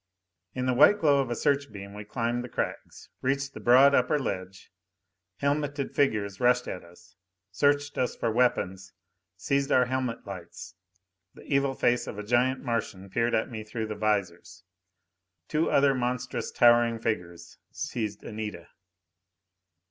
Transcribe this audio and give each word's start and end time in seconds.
In 0.55 0.65
the 0.65 0.73
white 0.73 0.97
glow 0.99 1.21
of 1.21 1.29
a 1.29 1.35
searchbeam 1.35 1.93
we 1.93 2.03
climbed 2.05 2.43
the 2.43 2.49
crags, 2.49 3.09
reached 3.21 3.53
the 3.53 3.59
broad 3.59 3.93
upper 3.93 4.17
ledge. 4.17 4.71
Helmeted 5.37 5.93
figures 5.93 6.39
rushed 6.39 6.67
at 6.67 6.83
us, 6.83 7.15
searched 7.51 7.99
us 7.99 8.15
for 8.15 8.31
weapons, 8.31 8.93
seized 9.37 9.71
our 9.71 9.85
helmet 9.85 10.25
lights. 10.25 10.73
The 11.35 11.43
evil 11.43 11.75
face 11.75 12.07
of 12.07 12.17
a 12.17 12.23
giant 12.23 12.63
Martian 12.63 13.11
peered 13.11 13.35
at 13.35 13.51
me 13.51 13.63
through 13.63 13.85
the 13.89 13.95
visors. 13.95 14.63
Two 15.47 15.69
other 15.69 15.93
monstrous, 15.93 16.49
towering 16.49 16.97
figures 16.97 17.59
seized 17.69 18.23
Anita. 18.23 18.69